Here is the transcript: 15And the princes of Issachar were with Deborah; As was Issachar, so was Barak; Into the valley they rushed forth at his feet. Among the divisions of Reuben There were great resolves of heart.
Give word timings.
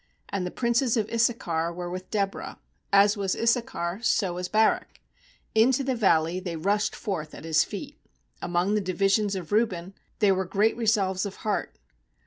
15And 0.33 0.45
the 0.45 0.49
princes 0.49 0.97
of 0.97 1.11
Issachar 1.11 1.71
were 1.71 1.87
with 1.91 2.09
Deborah; 2.09 2.57
As 2.91 3.15
was 3.15 3.35
Issachar, 3.35 3.99
so 4.01 4.33
was 4.33 4.49
Barak; 4.49 4.99
Into 5.53 5.83
the 5.83 5.93
valley 5.93 6.39
they 6.39 6.55
rushed 6.55 6.95
forth 6.95 7.35
at 7.35 7.43
his 7.45 7.63
feet. 7.63 7.99
Among 8.41 8.73
the 8.73 8.81
divisions 8.81 9.35
of 9.35 9.51
Reuben 9.51 9.93
There 10.17 10.33
were 10.33 10.45
great 10.45 10.75
resolves 10.75 11.27
of 11.27 11.35
heart. 11.45 11.77